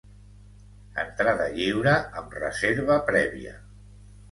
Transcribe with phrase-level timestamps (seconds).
[1.03, 3.57] Entrada lliure amb reserva prèvia.